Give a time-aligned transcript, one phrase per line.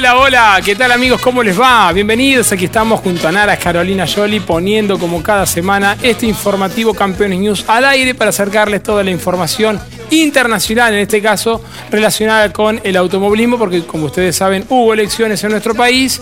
[0.00, 0.60] Hola, hola.
[0.64, 1.20] ¿Qué tal amigos?
[1.20, 1.92] ¿Cómo les va?
[1.92, 2.50] Bienvenidos.
[2.52, 7.64] Aquí estamos junto a Nara Carolina Jolie poniendo como cada semana este informativo Campeones News
[7.68, 13.58] al aire para acercarles toda la información internacional, en este caso relacionada con el automovilismo,
[13.58, 16.18] porque como ustedes saben hubo elecciones en nuestro país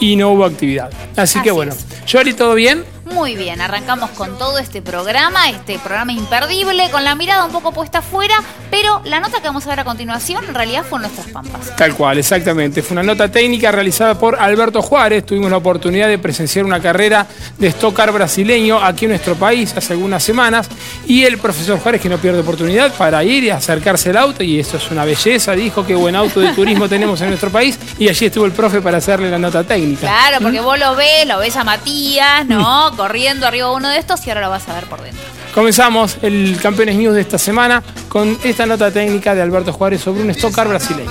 [0.00, 0.90] y no hubo actividad.
[1.14, 1.74] Así, que bueno,
[2.10, 2.86] Jolie, ¿todo bien?
[3.12, 7.72] Muy bien, arrancamos con todo este programa, este programa imperdible, con la mirada un poco
[7.72, 8.34] puesta afuera,
[8.70, 11.74] pero la nota que vamos a ver a continuación en realidad fue nuestras pampas.
[11.76, 12.82] Tal cual, exactamente.
[12.82, 15.26] Fue una nota técnica realizada por Alberto Juárez.
[15.26, 17.26] Tuvimos la oportunidad de presenciar una carrera
[17.58, 20.68] de stock car brasileño aquí en nuestro país hace algunas semanas
[21.06, 24.60] y el profesor Juárez que no pierde oportunidad para ir y acercarse al auto y
[24.60, 28.08] eso es una belleza, dijo qué buen auto de turismo tenemos en nuestro país y
[28.08, 30.02] allí estuvo el profe para hacerle la nota técnica.
[30.02, 30.64] Claro, porque ¿Mm?
[30.64, 32.92] vos lo ves, lo ves a Matías, ¿no?
[33.00, 35.22] corriendo arriba uno de estos y ahora lo vas a ver por dentro.
[35.54, 40.20] Comenzamos el Campeones News de esta semana con esta nota técnica de Alberto Juárez sobre
[40.20, 41.10] un stock car brasileño.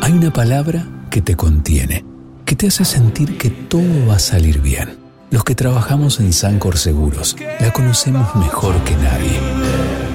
[0.00, 2.06] Hay una palabra que te contiene,
[2.46, 4.98] que te hace sentir que todo va a salir bien.
[5.30, 10.09] Los que trabajamos en Sancor Seguros la conocemos mejor que nadie.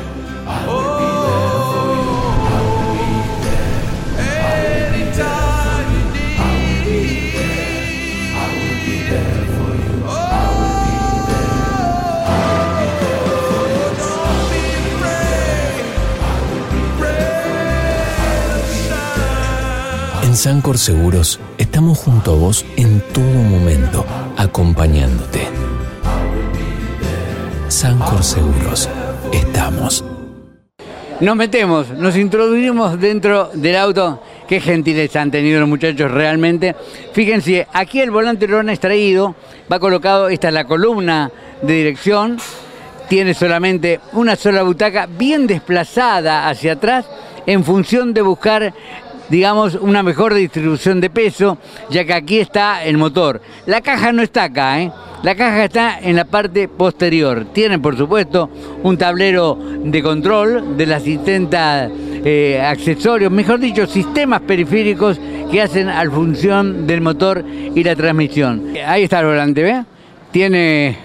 [20.45, 24.05] Sancor Seguros estamos junto a vos en todo momento,
[24.37, 25.39] acompañándote.
[27.67, 28.87] Sancor Seguros,
[29.33, 30.05] estamos.
[31.19, 34.21] Nos metemos, nos introducimos dentro del auto.
[34.47, 36.75] Qué gentiles han tenido los muchachos realmente.
[37.13, 39.33] Fíjense, aquí el volante lo han extraído,
[39.71, 41.31] va colocado, esta es la columna
[41.63, 42.37] de dirección,
[43.09, 47.07] tiene solamente una sola butaca bien desplazada hacia atrás
[47.47, 48.73] en función de buscar
[49.29, 51.57] digamos, una mejor distribución de peso,
[51.89, 53.41] ya que aquí está el motor.
[53.65, 54.91] La caja no está acá, ¿eh?
[55.23, 57.47] La caja está en la parte posterior.
[57.51, 58.49] Tiene, por supuesto,
[58.83, 61.89] un tablero de control de las 70
[62.23, 65.19] eh, accesorios, mejor dicho, sistemas periféricos
[65.51, 68.73] que hacen al función del motor y la transmisión.
[68.85, 69.83] Ahí está el volante, ¿ve?
[70.31, 70.97] Tiene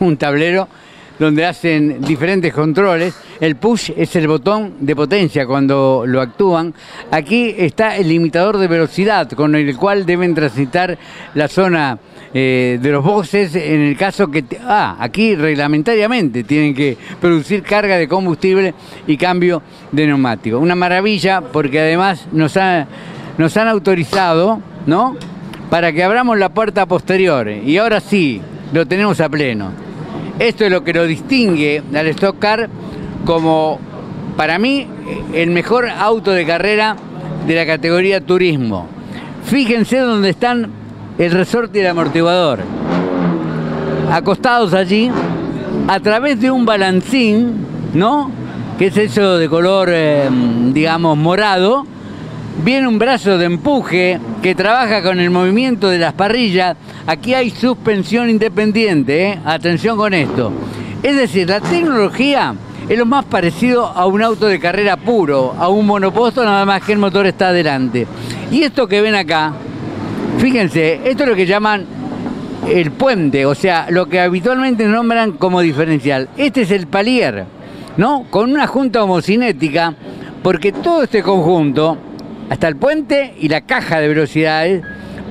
[0.00, 0.68] un tablero
[1.18, 3.14] donde hacen diferentes controles.
[3.40, 6.74] El push es el botón de potencia cuando lo actúan.
[7.10, 10.96] Aquí está el limitador de velocidad con el cual deben transitar
[11.34, 11.98] la zona
[12.34, 14.44] eh, de los boxes en el caso que...
[14.62, 18.74] Ah, aquí reglamentariamente tienen que producir carga de combustible
[19.06, 19.62] y cambio
[19.92, 20.58] de neumático.
[20.58, 22.54] Una maravilla porque además nos,
[23.38, 25.16] nos han autorizado, ¿no?
[25.70, 27.48] Para que abramos la puerta posterior.
[27.48, 28.40] Y ahora sí,
[28.72, 29.87] lo tenemos a pleno
[30.38, 32.68] Esto es lo que lo distingue al Stock Car
[33.24, 33.80] como,
[34.36, 34.86] para mí,
[35.34, 36.96] el mejor auto de carrera
[37.46, 38.86] de la categoría turismo.
[39.44, 40.70] Fíjense dónde están
[41.18, 42.60] el resorte y el amortiguador.
[44.12, 45.10] Acostados allí,
[45.88, 48.30] a través de un balancín, ¿no?
[48.78, 50.28] Que es eso de color, eh,
[50.72, 51.84] digamos, morado.
[52.64, 56.76] Viene un brazo de empuje que trabaja con el movimiento de las parrillas.
[57.06, 59.38] Aquí hay suspensión independiente, ¿eh?
[59.44, 60.52] atención con esto.
[61.02, 62.54] Es decir, la tecnología
[62.88, 66.82] es lo más parecido a un auto de carrera puro, a un monoposto, nada más
[66.82, 68.06] que el motor está adelante.
[68.50, 69.52] Y esto que ven acá,
[70.38, 71.84] fíjense, esto es lo que llaman
[72.66, 76.28] el puente, o sea, lo que habitualmente nombran como diferencial.
[76.36, 77.44] Este es el palier,
[77.96, 78.24] ¿no?
[78.30, 79.94] Con una junta homocinética,
[80.42, 81.98] porque todo este conjunto,
[82.50, 84.82] hasta el puente y la caja de velocidades,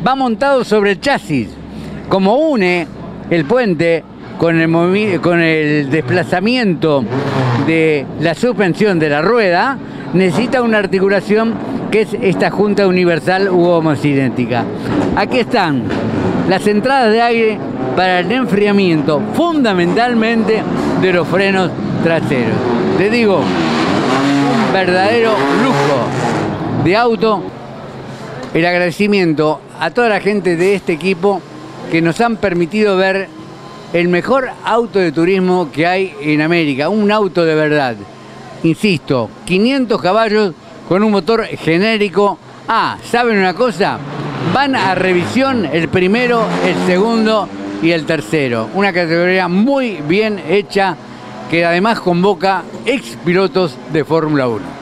[0.06, 1.50] va montado sobre el chasis.
[2.10, 2.88] Como une
[3.30, 4.04] el puente
[4.38, 7.04] con el, desplazamiento
[7.66, 9.78] de la suspensión de la rueda,
[10.14, 11.56] necesita una articulación
[11.92, 14.64] que es esta junta universal u homocinética.
[15.16, 15.84] Aquí están
[16.50, 17.58] las entradas de aire
[17.96, 20.62] para el enfriamiento, fundamentalmente
[21.02, 21.72] de los frenos
[22.04, 22.56] traseros.
[23.00, 25.32] Les digo, un verdadero
[25.64, 26.17] lujo
[26.84, 27.44] de auto.
[28.54, 31.42] El agradecimiento a toda la gente de este equipo
[31.92, 33.30] que nos han permitido ver
[33.94, 37.96] el mejor auto de turismo que hay en América, un auto de verdad.
[38.64, 40.54] Insisto, 500 caballos
[40.88, 42.38] con un motor genérico.
[42.68, 43.98] Ah, ¿saben una cosa?
[44.54, 47.48] Van a revisión el primero, el segundo
[47.82, 48.70] y el tercero.
[48.74, 50.96] Una categoría muy bien hecha
[51.50, 54.77] que además convoca ex pilotos de Fórmula 1.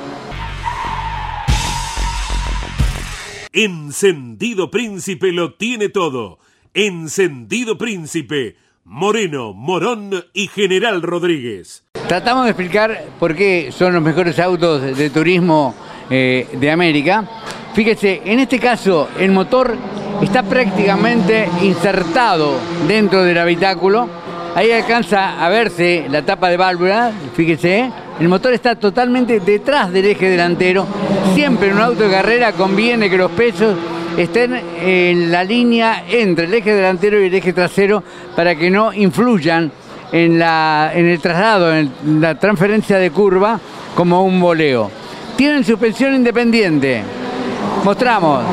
[3.58, 6.40] Encendido Príncipe lo tiene todo.
[6.74, 11.86] Encendido Príncipe Moreno, Morón y General Rodríguez.
[12.10, 15.74] Tratamos de explicar por qué son los mejores autos de turismo
[16.10, 17.30] eh, de América.
[17.74, 19.74] Fíjese, en este caso el motor
[20.22, 22.60] está prácticamente insertado
[22.90, 24.10] dentro del habitáculo.
[24.56, 27.92] Ahí alcanza a verse la tapa de válvula, fíjese,
[28.22, 30.88] el motor está totalmente detrás del eje delantero.
[31.34, 33.76] Siempre en un auto de carrera conviene que los pesos
[34.18, 38.02] estén en la línea entre el eje delantero y el eje trasero
[38.34, 39.70] para que no influyan
[40.14, 41.92] en, la, en el traslado, en
[42.22, 43.60] la transferencia de curva
[43.94, 44.90] como un voleo.
[45.36, 47.04] Tienen suspensión independiente.
[47.84, 48.44] Mostramos,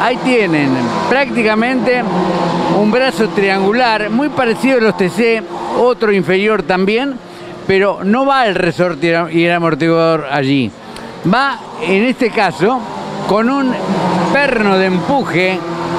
[0.00, 0.70] ahí tienen
[1.08, 2.02] prácticamente
[2.78, 5.42] un brazo triangular, muy parecido a los TC,
[5.78, 7.18] otro inferior también,
[7.66, 10.70] pero no va el resorte y el amortiguador allí.
[11.32, 12.80] Va, en este caso,
[13.28, 13.74] con un
[14.32, 15.58] perno de empuje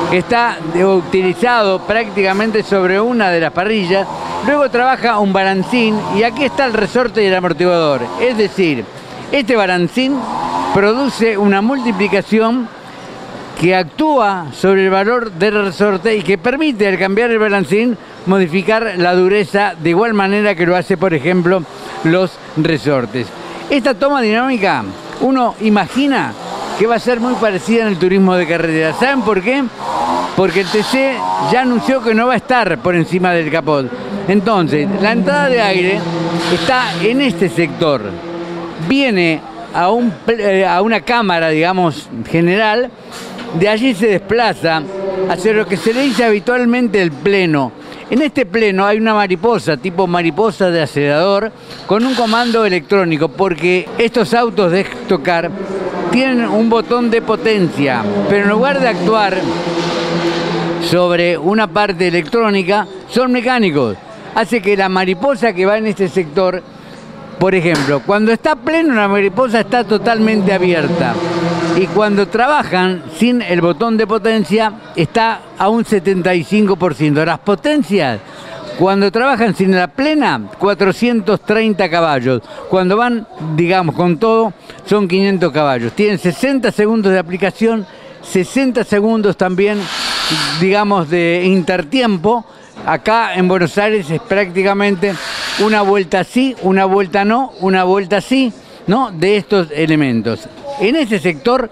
[0.10, 4.08] que está utilizado prácticamente sobre una de las parrillas.
[4.48, 8.02] Luego trabaja un balancín y aquí está el resorte y el amortiguador.
[8.20, 8.84] Es decir,
[9.31, 10.18] este balancín
[10.74, 12.68] produce una multiplicación
[13.60, 18.94] que actúa sobre el valor del resorte y que permite al cambiar el balancín modificar
[18.98, 21.64] la dureza de igual manera que lo hace, por ejemplo,
[22.06, 23.28] los resortes.
[23.70, 24.84] Esta toma dinámica,
[25.22, 26.34] uno imagina
[26.78, 28.94] que va a ser muy parecida en el turismo de carretera.
[28.94, 29.64] ¿Saben por qué?
[30.38, 33.86] Porque el TC ya anunció que no va a estar por encima del capot.
[34.30, 36.00] Entonces, la entrada de aire
[36.54, 38.29] está en este sector.
[38.88, 39.42] Viene
[39.74, 42.90] a, un, eh, a una cámara, digamos, general,
[43.59, 44.83] de allí se desplaza
[45.30, 47.71] hacia lo que se le dice habitualmente el pleno.
[48.09, 51.52] En este pleno hay una mariposa, tipo mariposa de acelerador,
[51.86, 55.52] con un comando electrónico, porque estos autos de tocar
[56.12, 59.38] tienen un botón de potencia, pero en lugar de actuar
[60.90, 63.95] sobre una parte electrónica, son mecánicos.
[64.33, 66.64] Hace que la mariposa que va en este sector,
[67.40, 71.14] por ejemplo, cuando está pleno la mariposa está totalmente abierta
[71.78, 77.26] y cuando trabajan sin el botón de potencia está a un 75%.
[77.26, 78.19] Las potencias
[78.80, 82.42] cuando trabajan sin la plena, 430 caballos.
[82.69, 83.28] Cuando van,
[83.58, 84.54] digamos, con todo,
[84.86, 85.92] son 500 caballos.
[85.92, 87.86] Tienen 60 segundos de aplicación,
[88.22, 89.81] 60 segundos también,
[90.62, 92.46] digamos, de intertiempo.
[92.86, 95.14] Acá en Buenos Aires es prácticamente
[95.63, 98.54] una vuelta sí, una vuelta no, una vuelta sí,
[98.87, 99.11] ¿no?
[99.11, 100.47] De estos elementos.
[100.80, 101.69] En este sector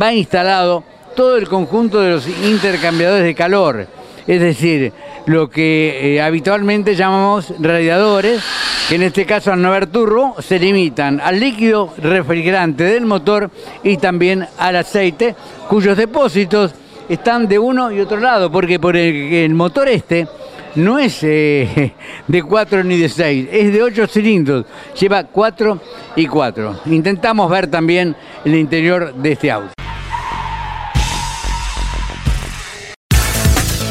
[0.00, 3.86] va instalado todo el conjunto de los intercambiadores de calor.
[4.26, 4.92] Es decir,
[5.26, 8.42] lo que eh, habitualmente llamamos radiadores,
[8.88, 13.50] que en este caso al no haber turbo se limitan al líquido refrigerante del motor
[13.82, 15.34] y también al aceite,
[15.68, 16.74] cuyos depósitos
[17.08, 20.26] están de uno y otro lado, porque por el, motor este
[20.74, 21.94] no es eh,
[22.26, 24.66] de 4 ni de 6, es de 8 cilindros.
[24.98, 25.80] Lleva 4
[26.16, 26.80] y 4.
[26.86, 29.72] Intentamos ver también el interior de este auto.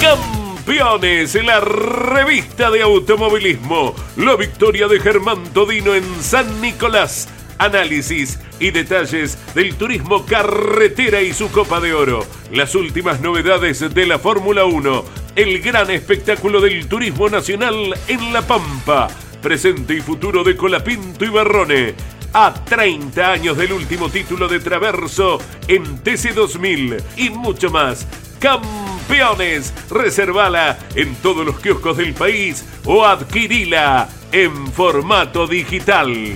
[0.02, 3.94] Campeones, la revista de automovilismo.
[4.18, 7.28] La victoria de Germán Todino en San Nicolás.
[7.58, 12.26] Análisis y detalles del turismo carretera y su Copa de Oro.
[12.52, 15.06] Las últimas novedades de la Fórmula 1.
[15.36, 19.08] El gran espectáculo del turismo nacional en La Pampa.
[19.42, 21.96] Presente y futuro de Colapinto y Barrone.
[22.34, 28.06] A 30 años del último título de Traverso en TC2000 y mucho más.
[28.40, 36.36] Campeones, reservala en todos los kioscos del país o adquirila en formato digital.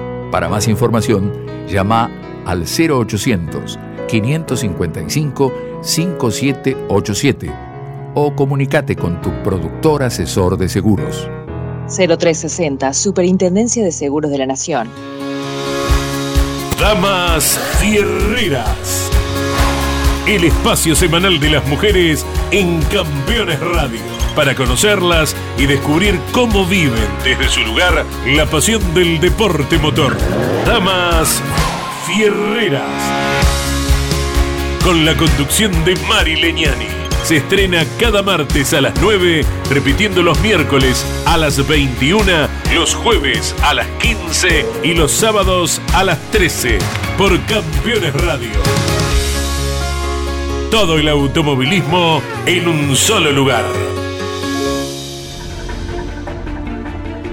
[0.31, 1.33] Para más información,
[1.67, 2.09] llama
[2.45, 7.51] al 0800 555 5787
[8.13, 11.29] o comunícate con tu productor asesor de seguros.
[11.87, 14.89] 0360, Superintendencia de Seguros de la Nación.
[16.79, 19.11] Damas Fierreras.
[20.27, 24.20] El espacio semanal de las mujeres en Campeones Radio.
[24.35, 30.17] Para conocerlas y descubrir cómo viven desde su lugar la pasión del deporte motor.
[30.65, 31.41] Damas
[32.07, 32.81] Fierreras.
[34.83, 36.87] Con la conducción de Mari Leñani.
[37.23, 42.23] Se estrena cada martes a las 9, repitiendo los miércoles a las 21,
[42.73, 46.79] los jueves a las 15 y los sábados a las 13
[47.17, 48.49] por Campeones Radio.
[50.71, 53.65] Todo el automovilismo en un solo lugar.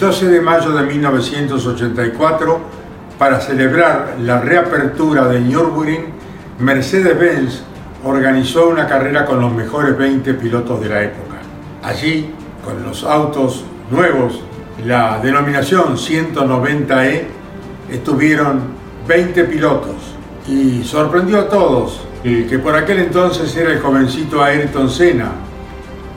[0.00, 2.60] 12 de mayo de 1984,
[3.18, 6.06] para celebrar la reapertura de Nürburgring,
[6.58, 7.62] Mercedes-Benz
[8.02, 11.36] organizó una carrera con los mejores 20 pilotos de la época.
[11.82, 12.30] Allí,
[12.64, 14.40] con los autos nuevos,
[14.86, 17.24] la denominación 190E,
[17.90, 18.62] estuvieron
[19.06, 19.96] 20 pilotos
[20.48, 25.32] y sorprendió a todos que por aquel entonces era el jovencito Ayrton Senna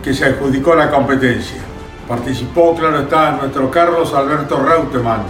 [0.02, 1.73] que se adjudicó la competencia.
[2.07, 5.24] Participó, claro está, nuestro Carlos Alberto Reutemann,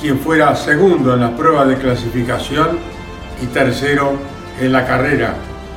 [0.00, 2.78] quien fuera segundo en la prueba de clasificación
[3.42, 4.14] y tercero
[4.58, 5.34] en la carrera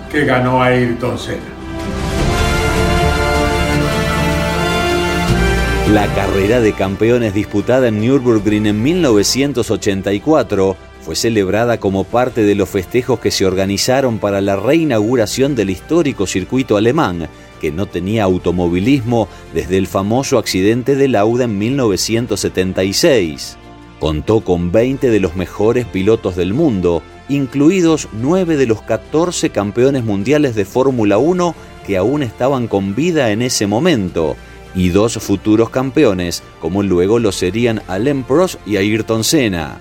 [0.10, 1.54] que ganó Ayrton Senna.
[5.92, 12.70] La carrera de campeones disputada en Nürburgring en 1984 fue celebrada como parte de los
[12.70, 17.28] festejos que se organizaron para la reinauguración del histórico circuito alemán,
[17.64, 23.56] que no tenía automovilismo desde el famoso accidente de Lauda en 1976.
[24.02, 30.04] Contó con 20 de los mejores pilotos del mundo, incluidos 9 de los 14 campeones
[30.04, 31.56] mundiales de Fórmula 1
[31.88, 34.36] que aún estaban con vida en ese momento,
[34.76, 39.80] y dos futuros campeones, como luego lo serían Alain Prost y Ayrton Senna.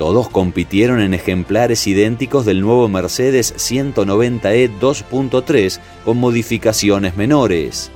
[0.00, 7.92] Todos compitieron en ejemplares idénticos del nuevo Mercedes 190E 2.3 con modificaciones menores.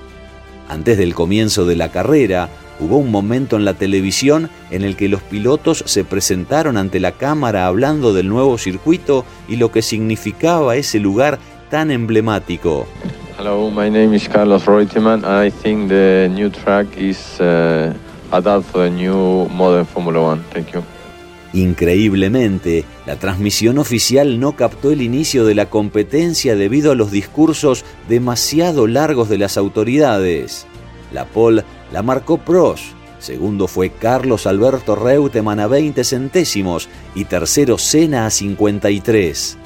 [0.69, 5.09] Antes del comienzo de la carrera, hubo un momento en la televisión en el que
[5.09, 10.77] los pilotos se presentaron ante la cámara hablando del nuevo circuito y lo que significaba
[10.77, 11.39] ese lugar
[11.71, 12.87] tan emblemático.
[13.39, 15.25] Hello, my name is Carlos Reutemann.
[15.25, 17.95] I think the new track is uh,
[18.31, 20.45] adapted for the new modern Formula One.
[20.53, 20.85] Thank you.
[21.55, 27.85] Increíblemente, la transmisión oficial no captó el inicio de la competencia debido a los discursos
[28.09, 30.67] demasiado largos de las autoridades.
[31.13, 32.87] La pole la marcó Prost,
[33.21, 39.57] segundo fue Carlos Alberto Reutemann a 20 centésimos y tercero Senna a 53.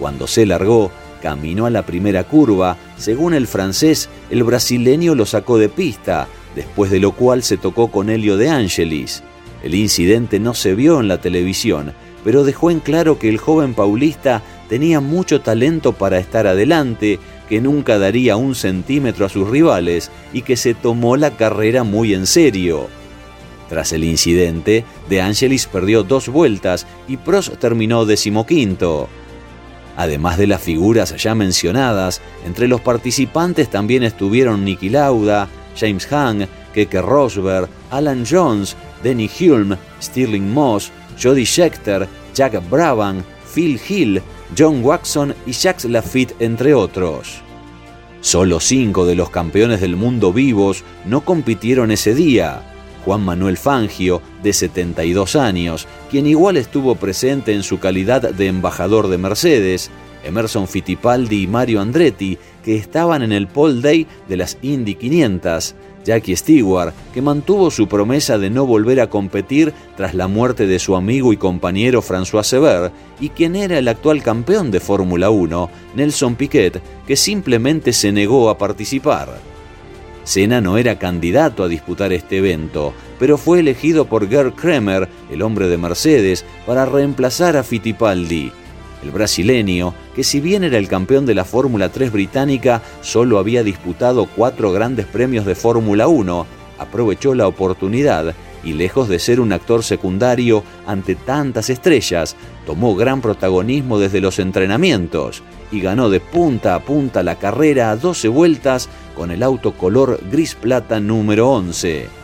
[0.00, 0.90] Cuando se largó,
[1.22, 6.26] caminó a la primera curva, según el francés, el brasileño lo sacó de pista,
[6.56, 9.22] después de lo cual se tocó con Helio de Angelis.
[9.62, 11.92] El incidente no se vio en la televisión,
[12.24, 17.60] pero dejó en claro que el joven paulista tenía mucho talento para estar adelante, que
[17.60, 22.26] nunca daría un centímetro a sus rivales y que se tomó la carrera muy en
[22.26, 22.88] serio.
[23.68, 29.08] Tras el incidente, De Angelis perdió dos vueltas y Prost terminó decimoquinto.
[29.96, 36.48] Además de las figuras ya mencionadas, entre los participantes también estuvieron Niki Lauda, James Hunt,
[36.72, 40.90] Keke Rosberg, Alan Jones, Denny Hulme, Stirling Moss,
[41.20, 43.22] Jody Scheckter, Jack Brabham,
[43.54, 44.22] Phil Hill,
[44.56, 47.42] John Watson y Jacques Lafitte, entre otros.
[48.20, 52.62] Solo cinco de los campeones del mundo vivos no compitieron ese día.
[53.04, 59.08] Juan Manuel Fangio, de 72 años, quien igual estuvo presente en su calidad de embajador
[59.08, 59.90] de Mercedes,
[60.24, 65.74] Emerson Fittipaldi y Mario Andretti, que estaban en el Pole Day de las Indy 500,
[66.04, 70.78] Jackie Stewart, que mantuvo su promesa de no volver a competir tras la muerte de
[70.78, 75.70] su amigo y compañero François Sever, y quien era el actual campeón de Fórmula 1,
[75.94, 79.38] Nelson Piquet, que simplemente se negó a participar.
[80.24, 85.40] Senna no era candidato a disputar este evento, pero fue elegido por Gerd Kremer, el
[85.40, 88.52] hombre de Mercedes, para reemplazar a Fittipaldi.
[89.02, 93.62] El brasileño, que si bien era el campeón de la Fórmula 3 británica, solo había
[93.62, 96.46] disputado cuatro grandes premios de Fórmula 1,
[96.78, 102.36] aprovechó la oportunidad y lejos de ser un actor secundario ante tantas estrellas,
[102.66, 107.96] tomó gran protagonismo desde los entrenamientos y ganó de punta a punta la carrera a
[107.96, 112.17] 12 vueltas con el auto color gris plata número 11.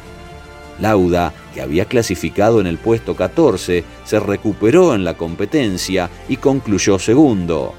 [0.81, 6.99] Lauda, que había clasificado en el puesto 14, se recuperó en la competencia y concluyó
[6.99, 7.75] segundo.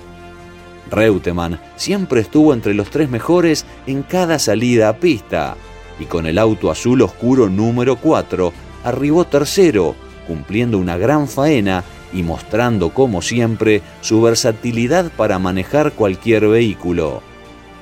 [0.89, 5.57] Reutemann siempre estuvo entre los tres mejores en cada salida a pista
[5.99, 8.53] y con el auto azul oscuro número 4
[8.83, 9.95] arribó tercero,
[10.27, 17.21] cumpliendo una gran faena y mostrando como siempre su versatilidad para manejar cualquier vehículo.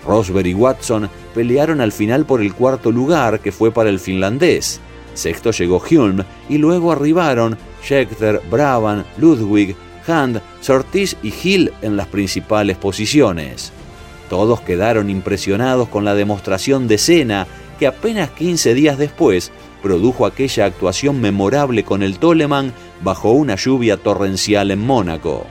[0.06, 4.82] Rosberg y Watson pelearon al final por el cuarto lugar que fue para el finlandés.
[5.13, 9.76] Sexto llegó Hulme y luego arribaron Scheckter, Brabham, Ludwig,
[10.08, 13.71] Hand, Sortis y Hill en las principales posiciones.
[14.30, 17.47] Todos quedaron impresionados con la demostración de Senna,
[17.80, 22.73] que apenas 15 días después produjo aquella actuación memorable con el Toleman
[23.04, 25.45] bajo una lluvia torrencial en Mónaco.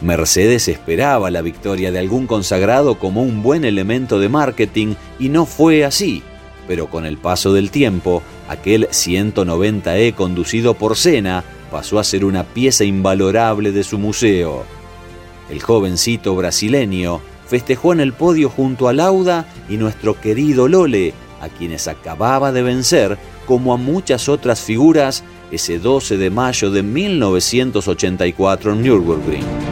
[0.00, 5.46] Mercedes esperaba la victoria de algún consagrado como un buen elemento de marketing y no
[5.46, 6.22] fue así,
[6.72, 12.44] pero con el paso del tiempo, aquel 190E conducido por Senna pasó a ser una
[12.44, 14.64] pieza invalorable de su museo.
[15.50, 21.50] El jovencito brasileño festejó en el podio junto a Lauda y nuestro querido Lole, a
[21.50, 28.72] quienes acababa de vencer, como a muchas otras figuras, ese 12 de mayo de 1984
[28.72, 29.71] en Nürburgring.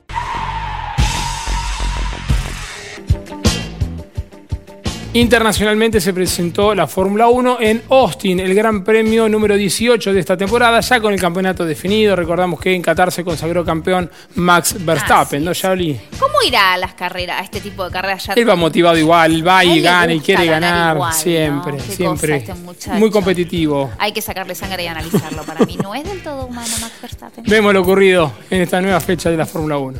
[5.13, 10.37] Internacionalmente se presentó la Fórmula 1 en Austin, el Gran Premio número 18 de esta
[10.37, 12.15] temporada, ya con el campeonato definido.
[12.15, 15.99] Recordamos que en Qatar se consagró campeón Max Verstappen, ¿no, Charlie?
[16.17, 18.25] ¿Cómo irá a las carreras, a este tipo de carreras?
[18.25, 22.35] Ya Él va motivado igual, va y gana y quiere ganar ganar igual, siempre, siempre.
[22.37, 22.53] este.
[22.93, 23.91] Muy competitivo.
[23.97, 25.43] Hay que sacarle sangre y analizarlo.
[25.43, 27.43] Para mí no es del todo humano Max Verstappen.
[27.45, 29.99] Vemos lo ocurrido en esta nueva fecha de la Fórmula 1.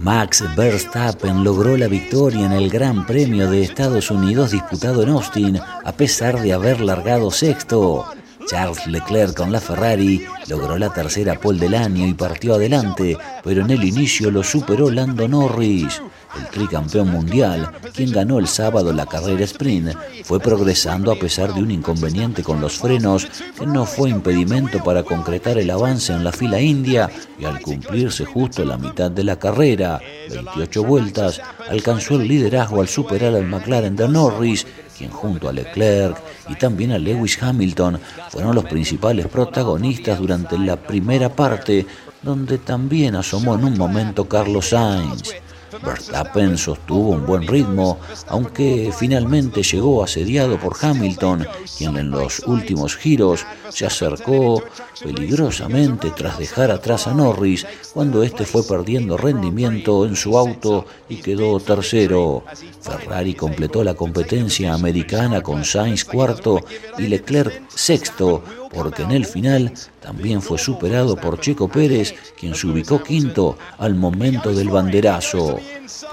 [0.00, 5.58] Max Verstappen logró la victoria en el Gran Premio de Estados Unidos disputado en Austin,
[5.58, 8.06] a pesar de haber largado sexto.
[8.46, 13.62] Charles Leclerc con la Ferrari logró la tercera pole del año y partió adelante, pero
[13.62, 16.00] en el inicio lo superó Lando Norris.
[16.36, 21.62] El tricampeón mundial, quien ganó el sábado la carrera sprint, fue progresando a pesar de
[21.62, 23.26] un inconveniente con los frenos
[23.58, 28.24] que no fue impedimento para concretar el avance en la fila india y al cumplirse
[28.24, 33.96] justo la mitad de la carrera, 28 vueltas, alcanzó el liderazgo al superar al McLaren
[33.96, 34.66] de Norris
[34.98, 36.16] quien junto a Leclerc
[36.48, 41.86] y también a Lewis Hamilton fueron los principales protagonistas durante la primera parte,
[42.20, 45.34] donde también asomó en un momento Carlos Sainz.
[45.82, 52.96] Verstappen sostuvo un buen ritmo, aunque finalmente llegó asediado por Hamilton, quien en los últimos
[52.96, 54.62] giros se acercó
[55.02, 61.16] peligrosamente tras dejar atrás a Norris cuando éste fue perdiendo rendimiento en su auto y
[61.16, 62.44] quedó tercero.
[62.80, 66.60] Ferrari completó la competencia americana con Sainz cuarto
[66.98, 72.66] y Leclerc sexto, porque en el final también fue superado por Checo Pérez, quien se
[72.66, 75.58] ubicó quinto al momento del banderazo.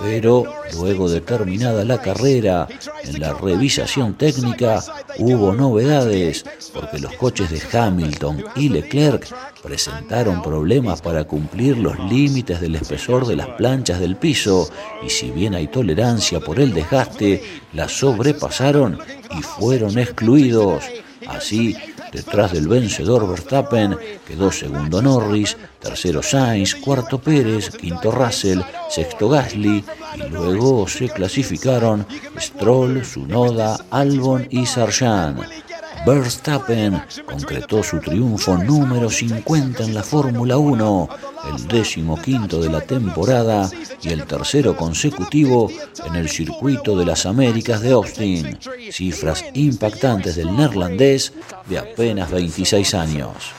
[0.01, 2.67] Pero luego de terminada la carrera,
[3.03, 4.83] en la revisación técnica
[5.19, 9.27] hubo novedades, porque los coches de Hamilton y Leclerc
[9.61, 14.69] presentaron problemas para cumplir los límites del espesor de las planchas del piso,
[15.05, 18.97] y si bien hay tolerancia por el desgaste, la sobrepasaron
[19.37, 20.83] y fueron excluidos.
[21.27, 21.75] Así,
[22.15, 29.83] Detrás del vencedor Verstappen quedó segundo Norris, tercero Sainz, cuarto Pérez, quinto Russell, sexto Gasly
[30.15, 32.07] y luego se clasificaron
[32.39, 35.64] Stroll, Sunoda, Albon y Sargent.
[36.05, 41.09] Verstappen concretó su triunfo número 50 en la Fórmula 1,
[41.49, 43.67] el décimo quinto de la temporada
[44.03, 45.71] y el tercero consecutivo
[46.05, 48.59] en el circuito de las Américas de Austin.
[48.91, 51.33] Cifras impactantes del neerlandés
[51.67, 53.51] de apenas 26 años.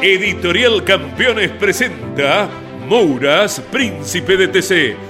[0.00, 2.48] Editorial Campeones presenta
[2.88, 5.09] Mouras, Príncipe de TC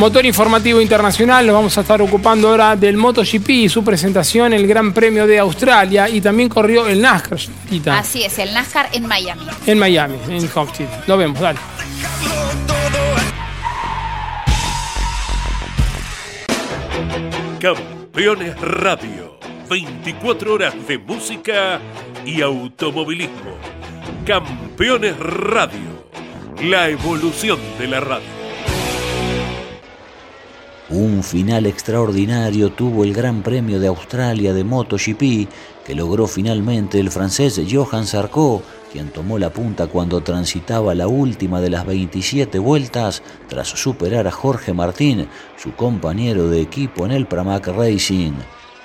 [0.00, 4.66] Motor informativo internacional, nos vamos a estar ocupando ahora del MotoGP y su presentación, el
[4.66, 7.38] Gran Premio de Australia y también corrió el NASCAR.
[7.90, 9.42] Así es, el NASCAR en Miami.
[9.66, 10.88] En Miami, en Hopkins.
[11.06, 11.58] Lo vemos, dale.
[17.60, 21.78] Campeones Radio, 24 horas de música
[22.24, 23.54] y automovilismo.
[24.24, 26.06] Campeones Radio,
[26.62, 28.39] la evolución de la radio.
[30.92, 35.48] Un final extraordinario tuvo el Gran Premio de Australia de MotoGP,
[35.86, 38.60] que logró finalmente el francés Johan Sarko,
[38.92, 44.32] quien tomó la punta cuando transitaba la última de las 27 vueltas tras superar a
[44.32, 48.32] Jorge Martín, su compañero de equipo en el Pramac Racing.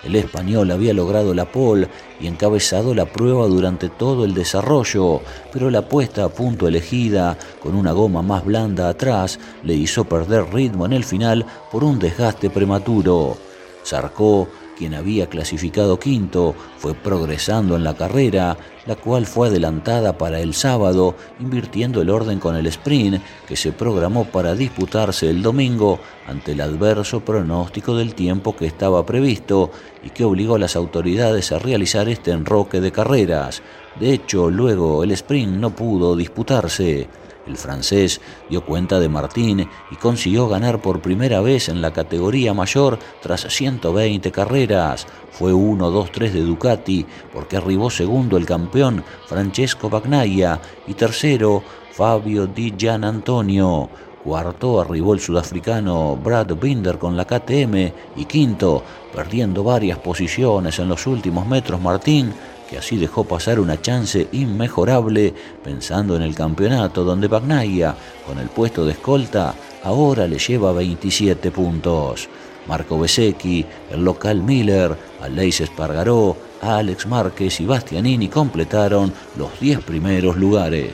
[0.05, 1.87] El español había logrado la pole
[2.19, 7.75] y encabezado la prueba durante todo el desarrollo, pero la puesta a punto elegida, con
[7.75, 12.51] una goma más blanda atrás, le hizo perder ritmo en el final por un desgaste
[12.51, 13.35] prematuro.
[13.83, 20.39] Zarcó quien había clasificado quinto, fue progresando en la carrera, la cual fue adelantada para
[20.39, 25.99] el sábado, invirtiendo el orden con el sprint que se programó para disputarse el domingo
[26.27, 29.71] ante el adverso pronóstico del tiempo que estaba previsto
[30.03, 33.61] y que obligó a las autoridades a realizar este enroque de carreras.
[33.99, 37.07] De hecho, luego el sprint no pudo disputarse.
[37.47, 42.53] El francés dio cuenta de Martín y consiguió ganar por primera vez en la categoría
[42.53, 45.05] mayor tras 120 carreras.
[45.31, 52.73] Fue 1-2-3 de Ducati porque arribó segundo el campeón Francesco Bagnaia y tercero Fabio Di
[52.77, 53.89] Gian Antonio.
[54.23, 58.81] Cuarto arribó el sudafricano Brad Binder con la KTM y quinto,
[59.13, 62.33] perdiendo varias posiciones en los últimos metros Martín,
[62.69, 68.49] que así dejó pasar una chance inmejorable pensando en el campeonato donde Bagnaia, con el
[68.49, 72.27] puesto de escolta, ahora le lleva 27 puntos.
[72.67, 80.35] Marco Besecchi, el local Miller, Aleix Espargaró, Alex Márquez y Bastianini completaron los 10 primeros
[80.35, 80.93] lugares.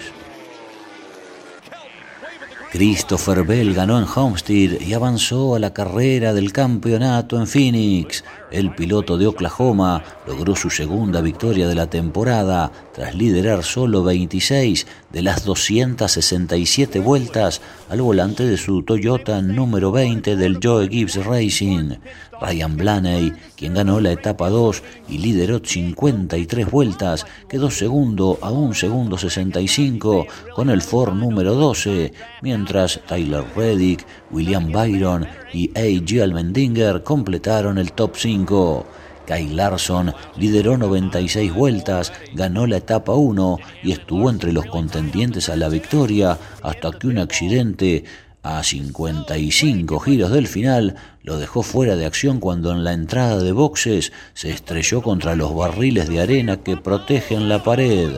[2.71, 8.23] Christopher Bell ganó en Homestead y avanzó a la carrera del campeonato en Phoenix.
[8.49, 10.01] El piloto de Oklahoma
[10.32, 17.60] logró su segunda victoria de la temporada tras liderar solo 26 de las 267 vueltas
[17.89, 21.96] al volante de su Toyota número 20 del Joe Gibbs Racing.
[22.39, 28.74] Ryan Blaney, quien ganó la etapa 2 y lideró 53 vueltas, quedó segundo a un
[28.74, 36.24] segundo 65 con el Ford número 12, mientras Tyler Reddick, William Byron y A.G.
[36.24, 38.86] Almendinger completaron el top 5.
[39.25, 45.55] Kyle Larson lideró 96 vueltas, ganó la etapa 1 y estuvo entre los contendientes a
[45.55, 48.03] la victoria hasta que un accidente
[48.43, 53.51] a 55 giros del final lo dejó fuera de acción cuando en la entrada de
[53.51, 58.12] boxes se estrelló contra los barriles de arena que protegen la pared.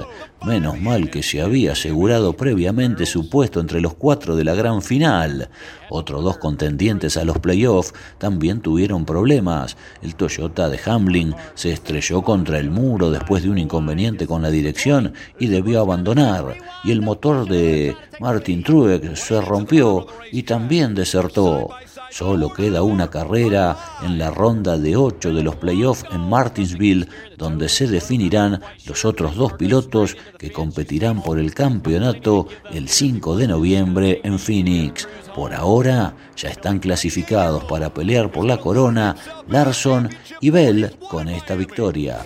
[0.45, 4.81] Menos mal que se había asegurado previamente su puesto entre los cuatro de la gran
[4.81, 5.49] final.
[5.89, 9.77] Otros dos contendientes a los playoffs también tuvieron problemas.
[10.01, 14.49] El Toyota de Hamlin se estrelló contra el muro después de un inconveniente con la
[14.49, 16.57] dirección y debió abandonar.
[16.83, 21.69] Y el motor de Martin Truex se rompió y también desertó.
[22.13, 27.07] Solo queda una carrera en la ronda de ocho de los playoffs en Martinsville,
[27.39, 33.47] donde se definirán los otros dos pilotos que competirán por el campeonato el 5 de
[33.47, 35.07] noviembre en Phoenix.
[35.35, 39.15] Por ahora ya están clasificados para pelear por la corona
[39.47, 40.07] Larson
[40.39, 42.19] y Bell con esta victoria.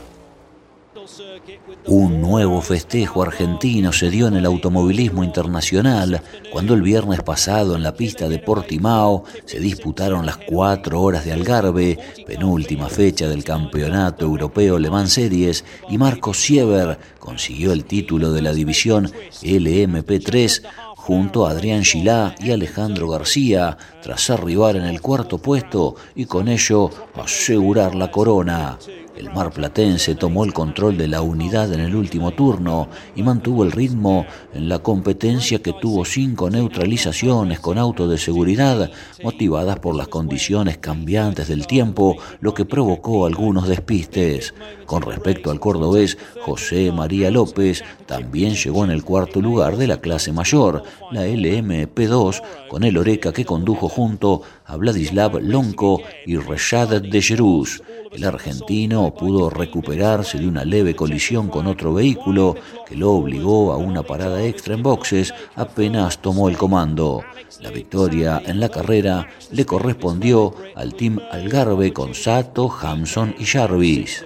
[1.90, 6.22] Un nuevo festejo argentino se dio en el automovilismo internacional
[6.52, 11.32] cuando el viernes pasado en la pista de Portimao se disputaron las cuatro horas de
[11.32, 18.34] Algarve, penúltima fecha del Campeonato Europeo Le Mans Series, y Marco Siever consiguió el título
[18.34, 19.10] de la división
[19.42, 20.64] LMP3
[21.08, 26.50] junto a Adrián Gilá y Alejandro García, tras arribar en el cuarto puesto y con
[26.50, 28.78] ello asegurar la corona.
[29.18, 33.64] El Mar Platense tomó el control de la unidad en el último turno y mantuvo
[33.64, 38.92] el ritmo en la competencia que tuvo cinco neutralizaciones con auto de seguridad
[39.24, 44.54] motivadas por las condiciones cambiantes del tiempo, lo que provocó algunos despistes.
[44.86, 50.00] Con respecto al cordobés, José María López también llegó en el cuarto lugar de la
[50.00, 57.02] clase mayor, la LMP2, con el Oreca que condujo junto a Vladislav Lonco y Reshad
[57.02, 57.82] de Jeruz.
[58.12, 63.78] El argentino pudo recuperarse de una leve colisión con otro vehículo que lo obligó a
[63.78, 67.24] una parada extra en boxes apenas tomó el comando.
[67.62, 74.26] La victoria en la carrera le correspondió al Team Algarve con Sato, Hamson y Jarvis.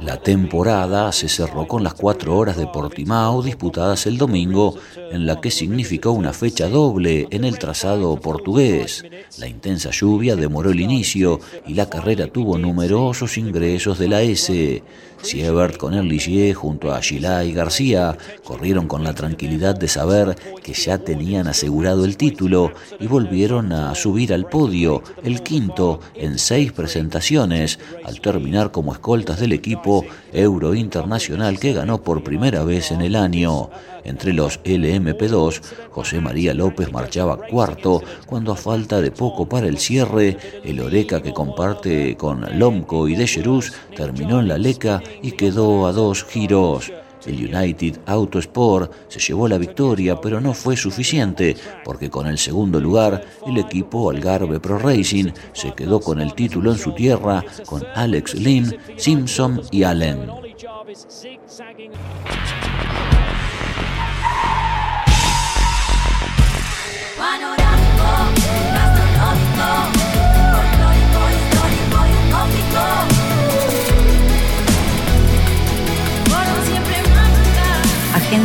[0.00, 4.76] La temporada se cerró con las cuatro horas de Portimao disputadas el domingo,
[5.10, 9.04] en la que significó una fecha doble en el trazado portugués.
[9.38, 14.82] La intensa lluvia demoró el inicio y la carrera tuvo numerosos ingresos de la S.
[15.20, 20.36] Siebert con el Ligier junto a Gilá y García corrieron con la tranquilidad de saber
[20.62, 26.38] que ya tenían asegurado el título y volvieron a subir al podio, el quinto en
[26.38, 29.87] seis presentaciones, al terminar como escoltas del equipo
[30.32, 33.70] Euro Internacional que ganó por primera vez en el año.
[34.04, 39.78] Entre los LMP2, José María López marchaba cuarto cuando a falta de poco para el
[39.78, 43.26] cierre, el Oreca que comparte con Lomco y De
[43.96, 46.90] terminó en la Leca y quedó a dos giros.
[47.28, 52.80] El United Autosport se llevó la victoria, pero no fue suficiente, porque con el segundo
[52.80, 57.82] lugar, el equipo Algarve Pro Racing se quedó con el título en su tierra con
[57.94, 60.30] Alex Lim, Simpson y Allen.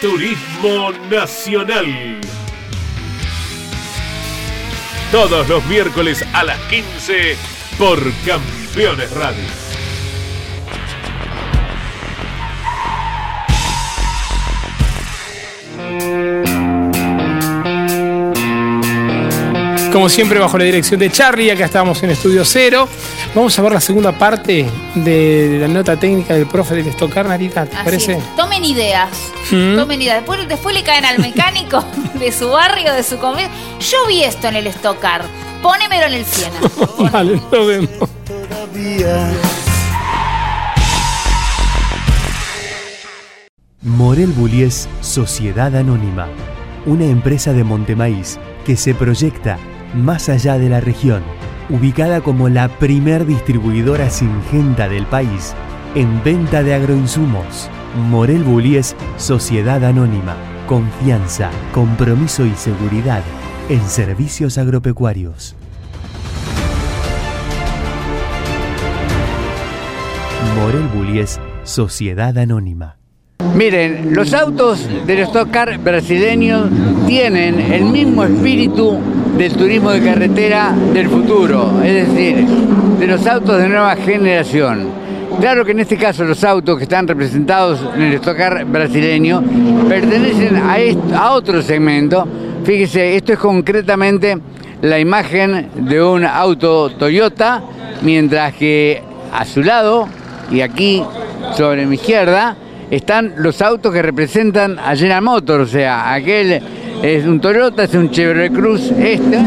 [0.00, 2.18] Turismo Nacional.
[5.12, 7.36] Todos los miércoles a las 15
[7.76, 9.60] por Campeones Radio.
[19.92, 22.88] como siempre bajo la dirección de Charlie, acá estamos en Estudio Cero.
[23.34, 27.66] Vamos a ver la segunda parte de la nota técnica del profe del Estocar, Narita,
[27.66, 28.12] ¿te Así parece?
[28.12, 28.36] es.
[28.36, 29.10] Tomen ideas.
[29.50, 29.76] Mm.
[29.76, 30.00] Tomen.
[30.00, 31.84] Después, después le caen al mecánico
[32.18, 33.48] de su barrio, de su comida.
[33.80, 35.22] Yo vi esto en el Estocar.
[35.62, 36.60] Pónemelo en el Siena.
[37.12, 38.10] vale, lo vemos.
[43.82, 46.28] Morel Bullies Sociedad Anónima,
[46.86, 49.58] una empresa de Montemaíz que se proyecta
[49.94, 51.22] más allá de la región,
[51.68, 55.54] ubicada como la primer distribuidora singenta del país
[55.94, 57.68] en venta de agroinsumos.
[57.96, 60.36] Morel Bullies Sociedad Anónima,
[60.68, 63.22] confianza, compromiso y seguridad
[63.68, 65.56] en servicios agropecuarios.
[70.54, 72.96] Morel Bullies Sociedad Anónima.
[73.56, 76.68] Miren, los autos del Stock Car brasileños
[77.08, 79.00] tienen el mismo espíritu
[79.36, 85.09] del turismo de carretera del futuro, es decir, de los autos de nueva generación.
[85.38, 89.42] Claro que en este caso los autos que están representados en el Stock Car brasileño
[89.88, 90.56] pertenecen
[91.14, 92.26] a otro segmento.
[92.64, 94.38] Fíjese, esto es concretamente
[94.82, 97.62] la imagen de un auto Toyota,
[98.02, 100.08] mientras que a su lado
[100.50, 101.02] y aquí
[101.56, 102.56] sobre mi izquierda
[102.90, 106.60] están los autos que representan a General Motors, o sea, aquel
[107.02, 109.38] es un Toyota, es un Chevrolet Cruz este.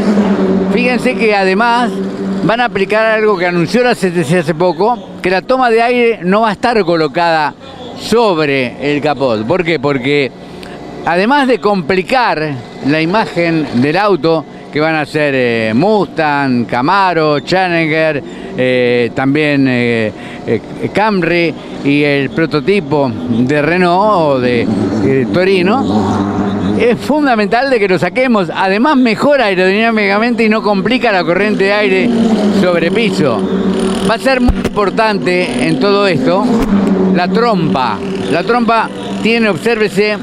[0.72, 1.90] Fíjense que además
[2.44, 6.20] van a aplicar algo que anunció la CTC hace poco, que la toma de aire
[6.22, 7.54] no va a estar colocada
[7.98, 9.46] sobre el capot.
[9.46, 9.80] ¿Por qué?
[9.80, 10.30] Porque
[11.06, 12.52] además de complicar
[12.86, 18.22] la imagen del auto, que van a ser eh, Mustang, Camaro, Challenger,
[18.56, 20.12] eh, también eh,
[20.46, 20.60] eh,
[20.92, 21.54] Camry
[21.84, 26.43] y el prototipo de Renault o de Torino,
[26.78, 28.50] es fundamental de que lo saquemos.
[28.54, 32.10] Además mejora aerodinámicamente y no complica la corriente de aire
[32.60, 33.40] sobre piso.
[34.08, 36.44] Va a ser muy importante en todo esto
[37.14, 37.98] la trompa.
[38.30, 38.88] La trompa
[39.22, 40.18] tiene, obsérvese,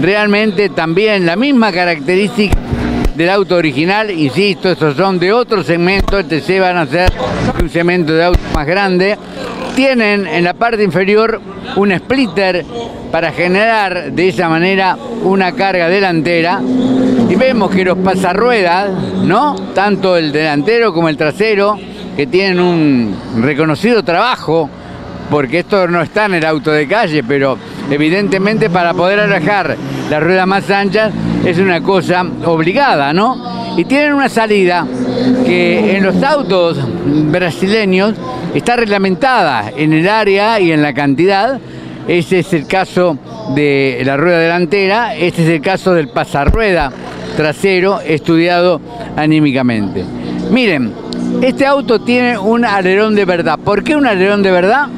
[0.00, 2.56] realmente también la misma característica
[3.14, 7.12] del auto original, insisto, estos son de otro segmento, este se van a ser
[7.60, 9.18] un segmento de auto más grande.
[9.78, 11.40] Tienen en la parte inferior
[11.76, 12.64] un splitter
[13.12, 16.60] para generar de esa manera una carga delantera.
[17.30, 18.90] Y vemos que los pasarruedas,
[19.22, 19.54] ¿no?
[19.76, 21.78] Tanto el delantero como el trasero,
[22.16, 24.68] que tienen un reconocido trabajo
[25.30, 27.56] porque esto no está en el auto de calle, pero
[27.88, 29.76] evidentemente para poder alejar
[30.10, 31.12] las ruedas más anchas
[31.44, 33.76] es una cosa obligada, ¿no?
[33.76, 34.84] Y tienen una salida
[35.46, 36.78] que en los autos
[37.30, 38.14] brasileños
[38.54, 41.58] está reglamentada en el área y en la cantidad.
[42.06, 43.18] Ese es el caso
[43.54, 46.90] de la rueda delantera, este es el caso del pasarrueda
[47.36, 48.80] trasero estudiado
[49.16, 50.04] anímicamente.
[50.50, 50.92] Miren,
[51.42, 53.58] este auto tiene un alerón de verdad.
[53.58, 54.88] ¿Por qué un alerón de verdad?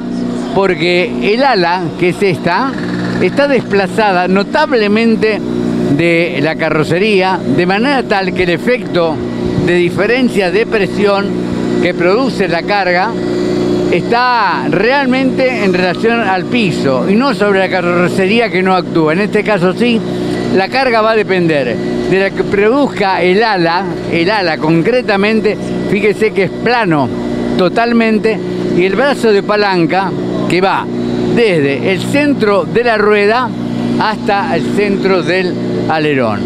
[0.55, 2.71] Porque el ala, que es esta,
[3.21, 5.39] está desplazada notablemente
[5.97, 9.15] de la carrocería, de manera tal que el efecto
[9.65, 11.27] de diferencia de presión
[11.81, 13.11] que produce la carga
[13.91, 19.13] está realmente en relación al piso y no sobre la carrocería que no actúa.
[19.13, 19.99] En este caso sí,
[20.55, 25.57] la carga va a depender de la que produzca el ala, el ala concretamente,
[25.89, 27.07] fíjese que es plano
[27.57, 28.39] totalmente
[28.77, 30.09] y el brazo de palanca
[30.49, 30.85] que va
[31.35, 33.49] desde el centro de la rueda
[33.99, 35.53] hasta el centro del
[35.89, 36.39] alerón.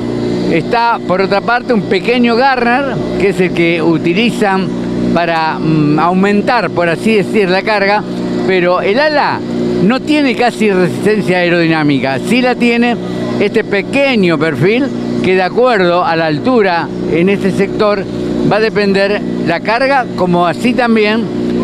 [0.52, 4.85] Está por otra parte un pequeño garner que es el que utilizan
[5.16, 8.04] para mm, aumentar, por así decir, la carga,
[8.46, 9.40] pero el ala
[9.82, 12.98] no tiene casi resistencia aerodinámica, sí la tiene
[13.40, 14.86] este pequeño perfil
[15.24, 18.04] que de acuerdo a la altura en este sector
[18.52, 21.24] va a depender la carga como así también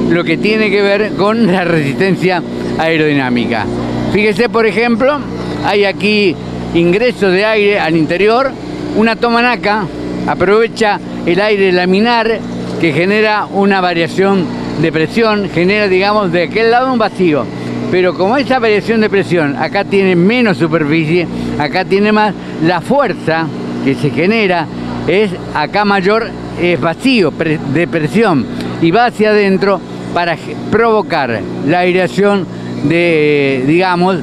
[0.09, 2.41] lo que tiene que ver con la resistencia
[2.79, 3.65] aerodinámica.
[4.13, 5.19] Fíjese, por ejemplo,
[5.65, 6.33] hay aquí
[6.73, 8.49] ingreso de aire al interior,
[8.95, 9.85] una tomanaca
[10.25, 12.39] aprovecha el aire laminar
[12.81, 14.43] que genera una variación
[14.81, 17.45] de presión, genera, digamos, de aquel lado un vacío.
[17.91, 21.27] Pero como esa variación de presión acá tiene menos superficie,
[21.59, 22.33] acá tiene más,
[22.65, 23.45] la fuerza
[23.85, 24.65] que se genera
[25.07, 26.27] es acá mayor,
[26.59, 28.47] es vacío de presión
[28.81, 29.79] y va hacia adentro
[30.11, 30.35] para
[30.71, 32.47] provocar la aireación
[32.85, 34.17] de, digamos,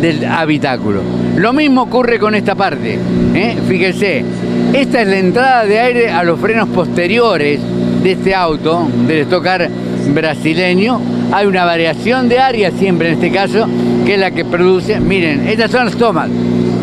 [0.00, 1.02] del habitáculo.
[1.36, 2.98] Lo mismo ocurre con esta parte.
[3.34, 3.56] ¿Eh?
[3.68, 4.24] Fíjese,
[4.72, 7.60] esta es la entrada de aire a los frenos posteriores
[8.02, 9.68] de este auto, del Stocar
[10.14, 11.00] brasileño.
[11.32, 13.66] Hay una variación de área siempre en este caso,
[14.04, 15.00] que es la que produce.
[15.00, 16.28] Miren, estas son las tomas,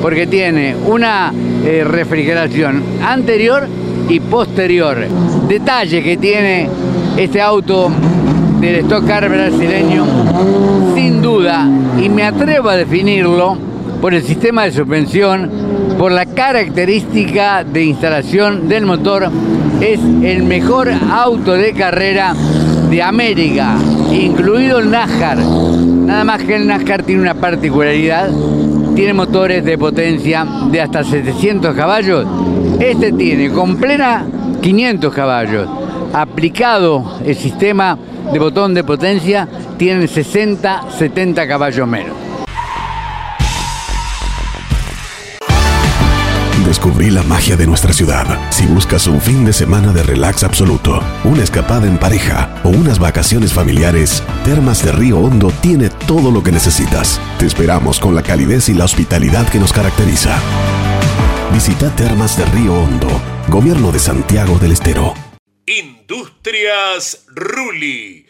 [0.02, 1.34] porque tiene una
[1.66, 3.68] eh, refrigeración anterior
[4.10, 5.06] y posterior.
[5.48, 6.70] Detalle que tiene
[7.18, 7.92] este auto
[8.62, 10.06] del Stock Car brasileño,
[10.96, 11.68] sin duda,
[12.02, 13.58] y me atrevo a definirlo
[14.02, 15.50] por el sistema de suspensión,
[15.98, 19.30] por la característica de instalación del motor,
[19.82, 22.34] es el mejor auto de carrera
[22.90, 23.76] de América,
[24.12, 25.38] incluido el NASCAR.
[25.38, 28.30] Nada más que el NASCAR tiene una particularidad,
[28.96, 32.28] tiene motores de potencia de hasta 700 caballos.
[32.80, 34.26] Este tiene con plena
[34.62, 35.68] 500 caballos.
[36.14, 37.98] Aplicado el sistema
[38.32, 42.27] de botón de potencia, tiene 60, 70 caballos menos.
[46.68, 48.28] Descubrí la magia de nuestra ciudad.
[48.52, 53.00] Si buscas un fin de semana de relax absoluto, una escapada en pareja o unas
[53.00, 57.22] vacaciones familiares, Termas de Río Hondo tiene todo lo que necesitas.
[57.40, 60.38] Te esperamos con la calidez y la hospitalidad que nos caracteriza.
[61.54, 63.08] Visita Termas de Río Hondo,
[63.48, 65.14] Gobierno de Santiago del Estero.
[65.66, 68.26] Industrias Ruli.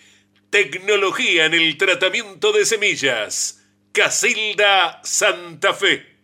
[0.52, 3.64] Tecnología en el tratamiento de semillas.
[3.92, 6.17] Casilda Santa Fe.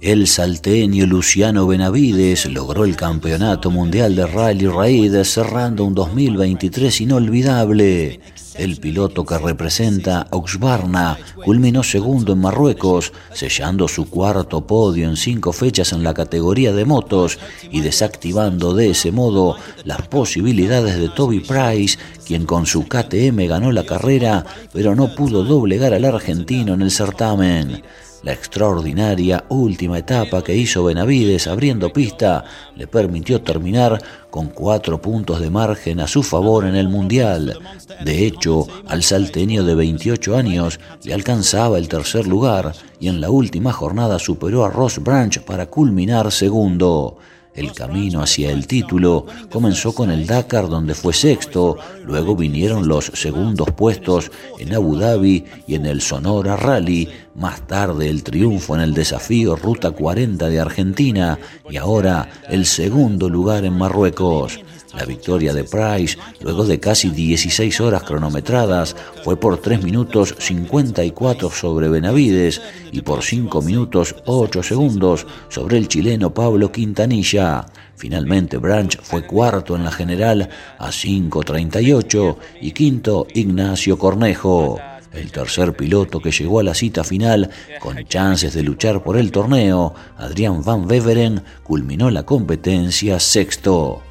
[0.00, 8.18] El salteño Luciano Benavides logró el Campeonato Mundial de Rally Raid cerrando un 2023 inolvidable.
[8.54, 15.52] El piloto que representa Oxbarna culminó segundo en Marruecos, sellando su cuarto podio en cinco
[15.52, 17.38] fechas en la categoría de motos
[17.70, 23.70] y desactivando de ese modo las posibilidades de Toby Price, quien con su KTM ganó
[23.70, 27.82] la carrera, pero no pudo doblegar al argentino en el certamen.
[28.22, 32.44] La extraordinaria última etapa que hizo Benavides abriendo pista
[32.76, 33.98] le permitió terminar
[34.28, 37.58] con cuatro puntos de margen a su favor en el Mundial.
[38.04, 43.30] De hecho, al salteño de 28 años le alcanzaba el tercer lugar y en la
[43.30, 47.16] última jornada superó a Ross Branch para culminar segundo.
[47.54, 53.06] El camino hacia el título comenzó con el Dakar donde fue sexto, luego vinieron los
[53.06, 57.08] segundos puestos en Abu Dhabi y en el Sonora Rally,
[57.40, 61.38] más tarde el triunfo en el desafío Ruta 40 de Argentina
[61.68, 64.60] y ahora el segundo lugar en Marruecos.
[64.94, 71.48] La victoria de Price, luego de casi 16 horas cronometradas, fue por 3 minutos 54
[71.50, 72.60] sobre Benavides
[72.90, 77.66] y por 5 minutos 8 segundos sobre el chileno Pablo Quintanilla.
[77.94, 84.89] Finalmente Branch fue cuarto en la general a 5.38 y quinto Ignacio Cornejo.
[85.12, 87.50] El tercer piloto que llegó a la cita final
[87.80, 94.02] con chances de luchar por el torneo, Adrián Van Beveren, culminó la competencia sexto.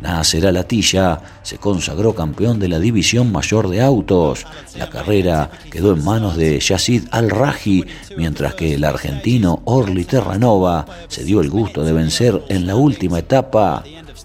[0.00, 4.46] Nasser Latilla se consagró campeón de la división mayor de autos.
[4.76, 7.84] La carrera quedó en manos de Yazid Al-Raji,
[8.16, 13.18] mientras que el argentino Orly Terranova se dio el gusto de vencer en la última
[13.18, 13.84] etapa.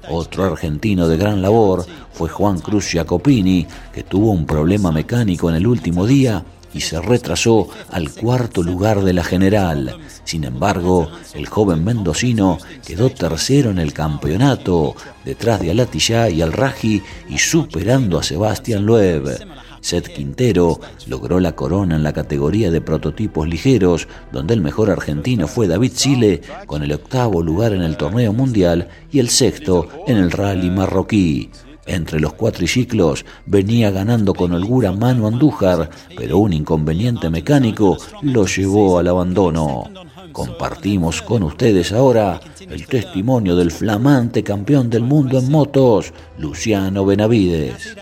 [0.10, 5.56] Otro argentino de gran labor fue Juan Cruz Jacopini, que tuvo un problema mecánico en
[5.56, 6.44] el último día
[6.74, 9.98] y se retrasó al cuarto lugar de la general.
[10.26, 17.02] Sin embargo, el joven mendocino quedó tercero en el campeonato, detrás de Alatillá y Al-Raji
[17.30, 19.40] y superando a Sebastián Loeb.
[19.86, 25.48] Seth Quintero logró la corona en la categoría de prototipos ligeros, donde el mejor argentino
[25.48, 30.18] fue David Chile, con el octavo lugar en el torneo mundial y el sexto en
[30.18, 31.52] el rally marroquí.
[31.86, 38.98] Entre los cuatriciclos venía ganando con holgura Manu Andújar, pero un inconveniente mecánico lo llevó
[38.98, 39.84] al abandono.
[40.32, 47.96] Compartimos con ustedes ahora el testimonio del flamante campeón del mundo en motos, Luciano Benavides.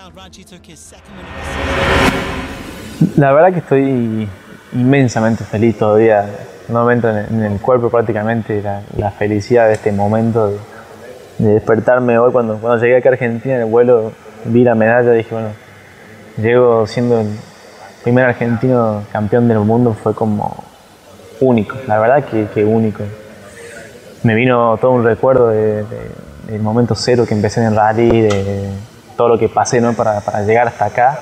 [3.17, 4.27] La verdad que estoy
[4.73, 6.27] inmensamente feliz todavía.
[6.69, 8.63] No momento en el cuerpo prácticamente
[8.97, 10.57] la, felicidad de este momento
[11.37, 14.11] de despertarme hoy cuando, cuando llegué aquí a Argentina en el vuelo,
[14.45, 15.49] vi la medalla dije, bueno,
[16.37, 17.27] llego siendo el
[18.03, 20.63] primer argentino campeón del mundo, fue como
[21.39, 23.03] único, la verdad que, que único.
[24.23, 25.85] Me vino todo un recuerdo de,
[26.47, 28.69] del momento cero que empecé en el rally, de
[29.17, 29.93] todo lo que pasé ¿no?
[29.93, 31.19] para, para llegar hasta acá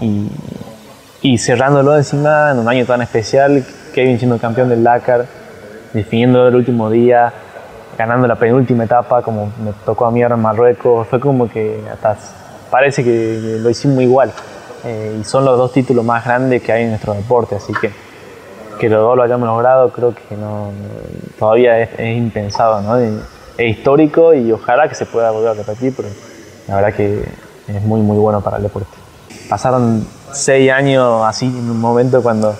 [0.00, 0.28] y,
[1.22, 3.64] y cerrándolo encima en un año tan especial,
[3.94, 5.26] Kevin siendo campeón del Dakar,
[5.92, 7.32] definiendo el último día,
[7.96, 11.82] ganando la penúltima etapa, como me tocó a mí ahora en Marruecos, fue como que
[11.92, 12.16] hasta
[12.70, 14.32] parece que lo hicimos igual.
[14.84, 17.90] Eh, y son los dos títulos más grandes que hay en nuestro deporte, así que
[18.78, 20.70] que los dos lo hayamos logrado creo que no,
[21.38, 22.98] todavía es, impensado, ¿no?
[22.98, 23.14] es
[23.58, 26.08] histórico y ojalá que se pueda volver a repetir, pero
[26.68, 27.24] la verdad que
[27.68, 28.90] es muy muy bueno para el deporte.
[29.48, 32.54] Pasaron seis años así en un momento cuando,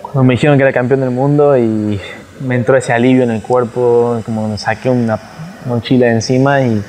[0.00, 2.00] cuando me dijeron que era campeón del mundo y
[2.40, 5.18] me entró ese alivio en el cuerpo, como me saqué una,
[5.66, 6.82] mochila encima y,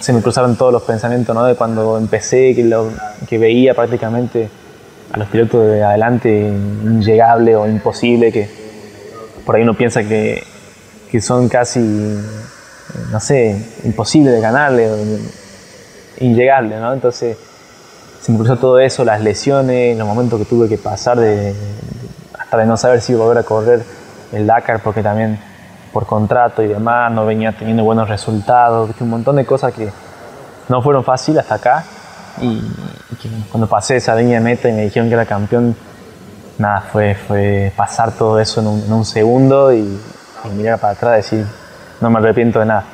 [0.00, 1.44] se me cruzaron todos los pensamientos ¿no?
[1.44, 2.90] de cuando empecé, que, lo,
[3.28, 4.48] que veía prácticamente
[5.12, 8.48] a los pilotos de adelante inllegable o imposible, que
[9.44, 10.44] por ahí uno piensa que,
[11.10, 11.80] que son casi,
[13.10, 14.88] no sé, imposibles de ganarle,
[16.20, 16.92] inllegable, ¿no?
[16.92, 17.36] Entonces
[18.20, 21.54] se me cruzó todo eso, las lesiones, los momentos que tuve que pasar de,
[22.48, 23.82] hasta de no saber si iba a volver a correr
[24.32, 25.38] el Dakar, porque también
[25.92, 29.90] por contrato y demás no venía teniendo buenos resultados, un montón de cosas que
[30.70, 31.84] no fueron fáciles hasta acá.
[32.40, 32.62] Y,
[33.50, 35.76] cuando pasé esa línea meta y me dijeron que era campeón,
[36.56, 40.00] nada, fue, fue pasar todo eso en un, segundo y,
[40.56, 41.52] mirar para atrás y decir,
[42.00, 42.84] no me arrepiento de nada.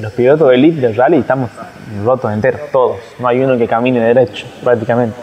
[0.00, 1.50] Los pilotos de elite del rally estamos
[2.02, 2.96] rotos enteros, todos.
[3.18, 5.14] No hay uno que camine derecho, prácticamente.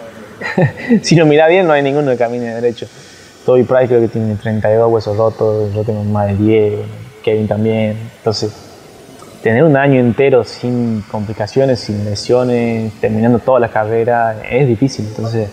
[1.02, 2.88] si no mira bien, no hay ninguno que camine derecho.
[3.46, 6.80] Toby Price creo que tiene 32 huesos rotos, yo tengo más de 10,
[7.24, 7.98] Kevin también.
[8.18, 8.52] Entonces,
[9.42, 15.08] tener un año entero sin complicaciones, sin lesiones, terminando toda la carrera, es difícil.
[15.08, 15.50] Entonces,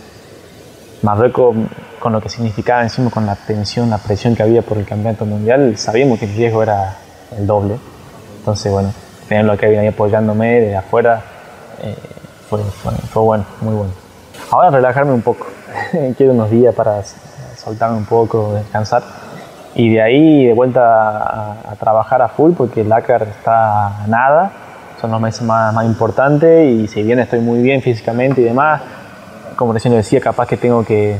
[1.02, 1.56] Marruecos,
[1.98, 5.24] con lo que significaba encima, con la tensión, la presión que había por el campeonato
[5.24, 6.98] mundial, sabíamos que el riesgo era
[7.36, 7.76] el doble.
[8.38, 8.92] Entonces, bueno,
[9.28, 11.22] tenerlo a Kevin ahí apoyándome desde afuera
[11.82, 11.94] eh,
[12.48, 13.92] fue, fue bueno, muy bueno.
[14.50, 15.46] Ahora relajarme un poco.
[16.16, 17.02] Quiero unos días para
[17.66, 19.02] soltarme un poco, descansar.
[19.74, 24.50] Y de ahí de vuelta a, trabajar a full porque el Dakar está a nada,
[25.00, 28.80] son los meses más, más importantes y si bien estoy muy bien físicamente y demás,
[29.56, 31.18] como recién decía, capaz que tengo que,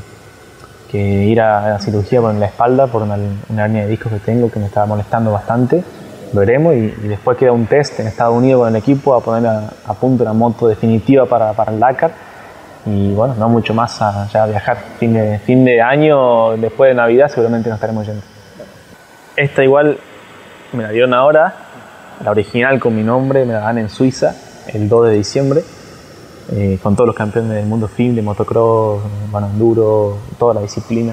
[0.91, 3.19] que ir a la cirugía por la espalda por una,
[3.49, 5.83] una, hernia de discos que tengo que me estaba molestando bastante.
[6.33, 9.47] Lo veremos y, después queda un test en Estados Unidos con el equipo a poner
[9.51, 12.13] a, a punto una moto definitiva para, para el Dakar
[12.87, 14.79] y bueno, no mucho más a ya viajar.
[14.99, 18.23] Fin de, fin de año, después de Navidad, seguramente nos estaremos yendo.
[19.37, 19.99] Esta igual
[20.73, 21.55] me la dieron ahora,
[22.25, 24.35] la original con mi nombre, me la dan en Suiza
[24.73, 25.65] el 2 de diciembre,
[26.53, 31.13] eh, con todos los campeones del mundo film, de motocross, bueno, enduro, toda la disciplina.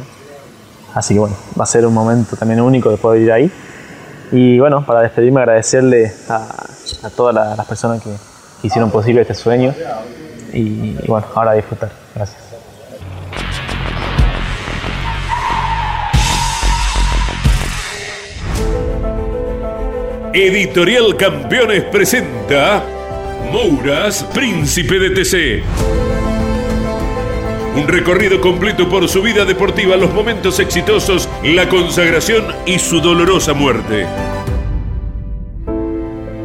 [0.93, 3.51] Así que bueno, va a ser un momento también único de poder ir ahí.
[4.31, 6.47] Y bueno, para despedirme agradecerle a,
[7.03, 8.11] a todas las personas que
[8.63, 9.73] hicieron posible este sueño
[10.53, 11.91] y, bueno, ahora disfrutar.
[12.15, 12.41] Gracias.
[20.33, 22.83] Editorial Campeones presenta
[23.51, 25.63] Mouras, Príncipe de TC.
[27.75, 33.53] Un recorrido completo por su vida deportiva, los momentos exitosos, la consagración y su dolorosa
[33.53, 34.07] muerte.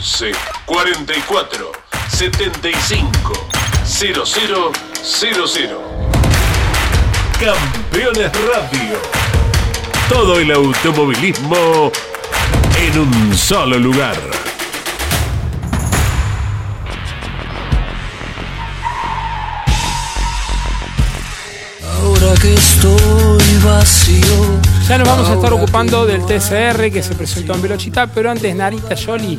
[0.00, 0.32] 11
[0.64, 1.72] 44
[2.08, 3.32] 75
[3.84, 4.24] 00
[5.02, 5.82] 00.
[7.38, 8.98] Campeones Radio.
[10.08, 11.92] Todo el automovilismo
[12.78, 14.16] en un solo lugar.
[21.84, 24.60] Ahora que estoy vacío.
[24.88, 28.56] Ya nos vamos a estar ocupando del TCR que se presentó en Velocidad, pero antes
[28.56, 29.38] Narita Jolie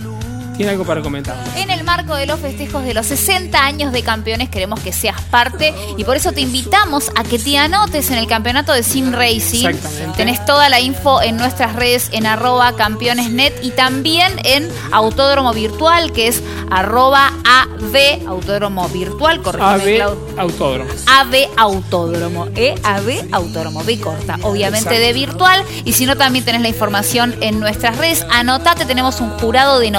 [0.55, 1.35] tiene algo para comentar.
[1.55, 5.21] En el marco de los festejos de los 60 años de campeones queremos que seas
[5.23, 9.11] parte y por eso te invitamos a que te anotes en el campeonato de Sim
[9.11, 9.67] Racing.
[9.67, 10.17] Exactamente.
[10.17, 16.11] Tenés toda la info en nuestras redes en arroba campeonesnet y también en Autódromo Virtual
[16.11, 19.41] que es arroba AV Autódromo Virtual.
[19.59, 20.01] AV
[20.37, 20.89] Autódromo.
[21.07, 26.61] AV Autódromo, E AV Autódromo, B corta, obviamente de virtual y si no también tenés
[26.61, 28.25] la información en nuestras redes.
[28.31, 29.91] Anotate, tenemos un jurado de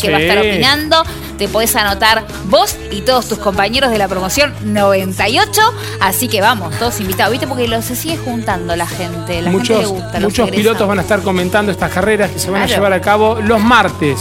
[0.00, 1.02] que va a estar opinando.
[1.38, 5.60] Te podés anotar vos y todos tus compañeros de la promoción 98.
[6.00, 7.46] Así que vamos, todos invitados, ¿viste?
[7.46, 9.40] Porque lo se sigue juntando la gente.
[9.40, 10.20] La muchos, gente le gusta.
[10.20, 13.40] Muchos pilotos van a estar comentando estas carreras que se van a llevar a cabo
[13.40, 14.20] los martes.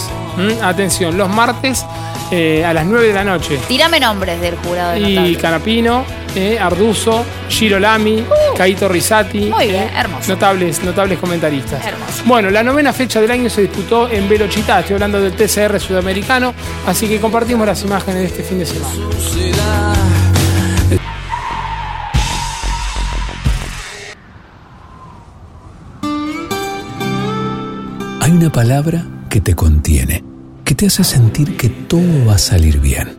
[0.61, 1.85] Atención, los martes
[2.31, 3.59] eh, a las 9 de la noche.
[3.67, 6.05] Tírame nombres del jurado de Y Canapino,
[6.35, 9.49] eh, Arduzo, Girolami, uh, Caito Risati.
[9.49, 10.31] Muy bien, eh, hermoso.
[10.31, 11.81] Notables, notables comentaristas.
[12.25, 16.53] Bueno, la novena fecha del año se disputó en Velochita, estoy hablando del TCR sudamericano,
[16.87, 19.95] así que compartimos las imágenes de este fin de semana.
[28.39, 30.23] una palabra que te contiene,
[30.63, 33.18] que te hace sentir que todo va a salir bien.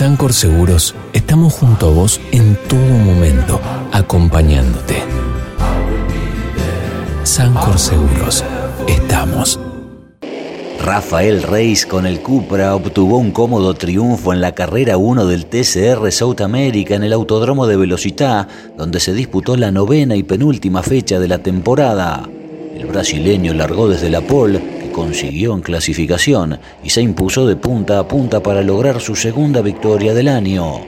[0.00, 3.60] Sancor Seguros estamos junto a vos en todo momento,
[3.92, 4.94] acompañándote.
[7.22, 8.42] Sancor Seguros,
[8.88, 9.60] estamos.
[10.82, 16.10] Rafael Reis con el Cupra obtuvo un cómodo triunfo en la carrera 1 del TCR
[16.10, 18.48] South America en el Autódromo de Velocidad,
[18.78, 22.26] donde se disputó la novena y penúltima fecha de la temporada.
[22.74, 28.08] El brasileño largó desde la pole consiguió en clasificación y se impuso de punta a
[28.08, 30.80] punta para lograr su segunda victoria del año.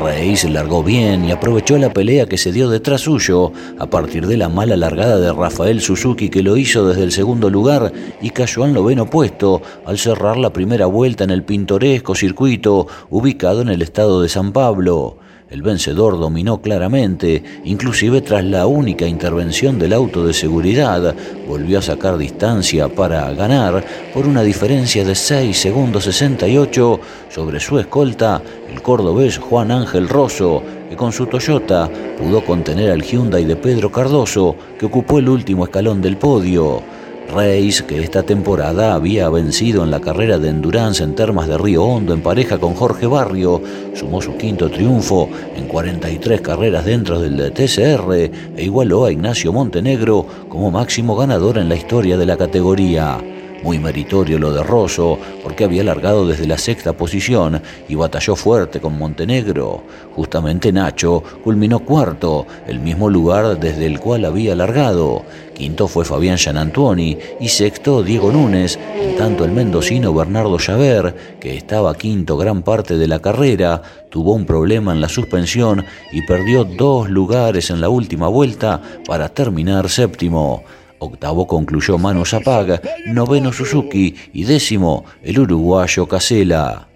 [0.00, 4.36] Reis largó bien y aprovechó la pelea que se dio detrás suyo a partir de
[4.36, 8.64] la mala largada de Rafael Suzuki que lo hizo desde el segundo lugar y cayó
[8.64, 13.82] al noveno puesto al cerrar la primera vuelta en el pintoresco circuito ubicado en el
[13.82, 15.18] estado de San Pablo.
[15.50, 21.14] El vencedor dominó claramente, inclusive tras la única intervención del auto de seguridad,
[21.48, 23.82] volvió a sacar distancia para ganar
[24.12, 30.62] por una diferencia de 6 segundos 68 sobre su escolta, el cordobés Juan Ángel Rosso,
[30.90, 31.88] que con su Toyota
[32.18, 36.97] pudo contener al Hyundai de Pedro Cardoso, que ocupó el último escalón del podio.
[37.28, 41.84] Reis, que esta temporada había vencido en la carrera de endurance en Termas de Río
[41.84, 43.60] Hondo en pareja con Jorge Barrio,
[43.94, 50.26] sumó su quinto triunfo en 43 carreras dentro del TCR e igualó a Ignacio Montenegro
[50.48, 53.18] como máximo ganador en la historia de la categoría.
[53.62, 58.80] Muy meritorio lo de Rosso, porque había largado desde la sexta posición y batalló fuerte
[58.80, 59.82] con Montenegro.
[60.14, 65.24] Justamente Nacho culminó cuarto, el mismo lugar desde el cual había largado.
[65.54, 71.56] Quinto fue Fabián Gianantuoni y sexto Diego Núñez, en tanto el mendocino Bernardo Llaver, que
[71.56, 76.62] estaba quinto gran parte de la carrera, tuvo un problema en la suspensión y perdió
[76.62, 80.62] dos lugares en la última vuelta para terminar séptimo.
[80.98, 86.88] Octavo concluyó Manu Zapag, noveno Suzuki y décimo el uruguayo Casela.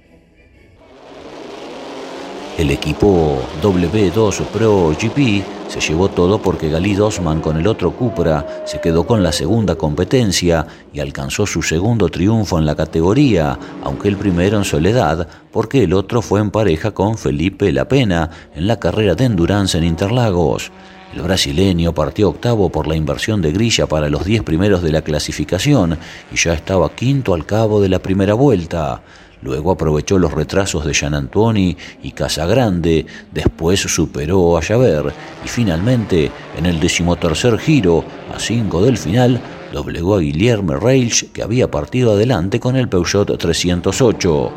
[2.59, 8.63] El equipo W2 Pro GP se llevó todo porque Galí Dosman con el otro Cupra
[8.67, 14.09] se quedó con la segunda competencia y alcanzó su segundo triunfo en la categoría, aunque
[14.09, 18.67] el primero en soledad, porque el otro fue en pareja con Felipe La Pena en
[18.67, 20.71] la carrera de endurance en Interlagos.
[21.15, 25.03] El brasileño partió octavo por la inversión de grilla para los 10 primeros de la
[25.03, 25.99] clasificación
[26.33, 29.03] y ya estaba quinto al cabo de la primera vuelta.
[29.43, 35.13] Luego aprovechó los retrasos de Jean Antoni y Casagrande, después superó a Javert
[35.45, 38.05] y finalmente, en el decimotercer giro,
[38.35, 39.41] a 5 del final,
[39.73, 44.53] doblegó a Guillermo Reich, que había partido adelante con el Peugeot 308.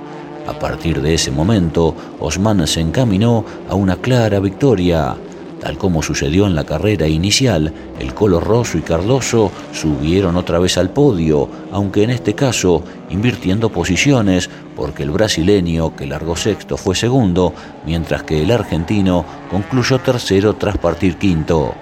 [0.48, 5.16] A partir de ese momento, Osman se encaminó a una clara victoria.
[5.66, 10.78] Tal como sucedió en la carrera inicial, el Colo Rosso y Cardoso subieron otra vez
[10.78, 16.94] al podio, aunque en este caso invirtiendo posiciones, porque el brasileño que largó sexto fue
[16.94, 17.52] segundo,
[17.84, 21.74] mientras que el argentino concluyó tercero tras partir quinto.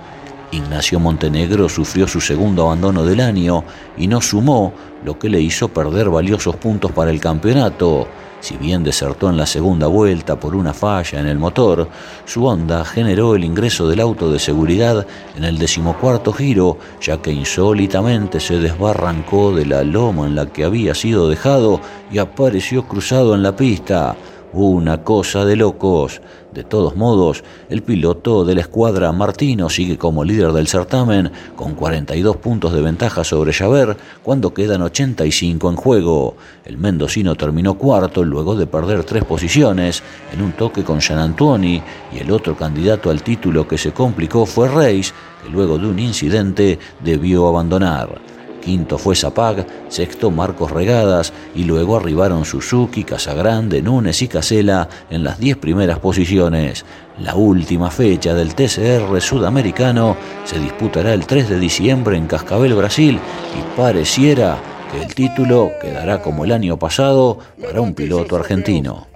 [0.53, 3.65] Ignacio Montenegro sufrió su segundo abandono del año
[3.97, 4.71] y no sumó,
[5.03, 8.07] lo que le hizo perder valiosos puntos para el campeonato.
[8.43, 11.87] Si bien desertó en la segunda vuelta por una falla en el motor,
[12.25, 17.31] su Honda generó el ingreso del auto de seguridad en el decimocuarto giro, ya que
[17.31, 21.79] insólitamente se desbarrancó de la loma en la que había sido dejado
[22.11, 24.17] y apareció cruzado en la pista.
[24.55, 26.21] Una cosa de locos.
[26.53, 31.73] De todos modos, el piloto de la escuadra Martino sigue como líder del certamen con
[31.73, 36.35] 42 puntos de ventaja sobre Javert cuando quedan 85 en juego.
[36.65, 41.81] El mendocino terminó cuarto luego de perder tres posiciones en un toque con Jean Antuoni
[42.13, 45.97] y el otro candidato al título que se complicó fue Reis, que luego de un
[45.97, 48.32] incidente debió abandonar.
[48.63, 55.23] Quinto fue Zapag, sexto Marcos Regadas y luego arribaron Suzuki, Casagrande, Núñez y Casela en
[55.23, 56.85] las diez primeras posiciones.
[57.19, 63.19] La última fecha del TCR sudamericano se disputará el 3 de diciembre en Cascabel, Brasil
[63.57, 64.57] y pareciera
[64.91, 69.07] que el título quedará como el año pasado para un piloto argentino.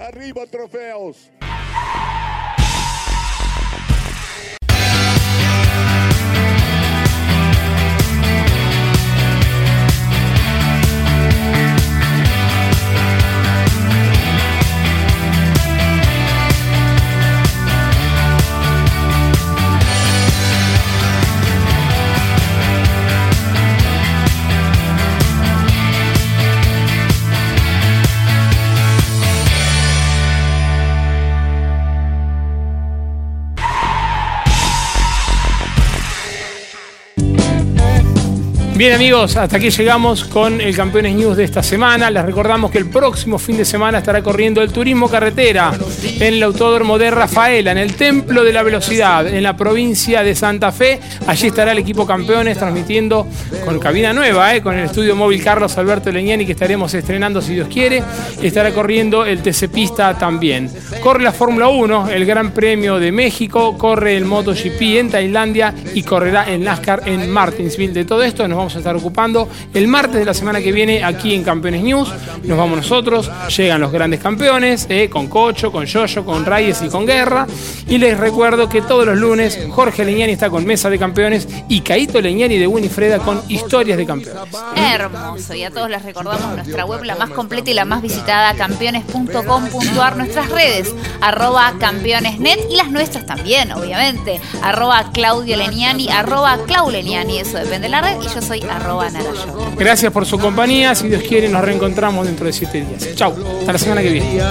[38.77, 42.11] Bien amigos, hasta aquí llegamos con el Campeones News de esta semana.
[42.11, 45.71] Les recordamos que el próximo fin de semana estará corriendo el Turismo Carretera
[46.03, 50.35] en el Autódromo de Rafaela, en el Templo de la Velocidad, en la provincia de
[50.35, 50.99] Santa Fe.
[51.25, 53.27] Allí estará el equipo Campeones transmitiendo
[53.65, 57.55] con cabina nueva, eh, con el estudio móvil Carlos Alberto Leñani que estaremos estrenando si
[57.55, 58.03] Dios quiere.
[58.43, 60.69] Estará corriendo el TC Pista también.
[61.01, 66.03] Corre la Fórmula 1, el Gran Premio de México, corre el MotoGP en Tailandia y
[66.03, 67.91] correrá el NASCAR en Martinsville.
[67.91, 71.03] De todo esto nos vamos a estar ocupando el martes de la semana que viene
[71.03, 72.09] aquí en Campeones News.
[72.43, 76.89] Nos vamos nosotros, llegan los grandes campeones, eh, con Cocho, con Yoyo, con Reyes y
[76.89, 77.47] con Guerra.
[77.87, 81.81] Y les recuerdo que todos los lunes Jorge Leñani está con Mesa de Campeones y
[81.81, 84.43] Caito Leñani de Winifreda con Historias de Campeones.
[84.75, 85.53] Hermoso.
[85.53, 90.17] Y a todos les recordamos nuestra web, la más completa y la más visitada, campeones.com.ar,
[90.17, 97.39] nuestras redes, arroba campeonesnet y las nuestras también, obviamente, arroba Claudio Leniani, arroba Clau Leniani,
[97.39, 99.71] eso depende de la red, y yo soy arroba Narayo.
[99.77, 100.95] Gracias por su compañía.
[100.95, 103.15] Si Dios quiere, nos reencontramos dentro de siete días.
[103.15, 103.33] Chau.
[103.59, 104.41] Hasta la semana que viene.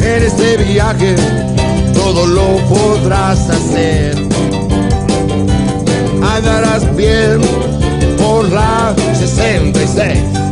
[0.00, 1.14] En este viaje
[1.94, 4.16] todo lo podrás hacer.
[6.22, 7.40] Andarás bien
[8.18, 10.51] por la 66.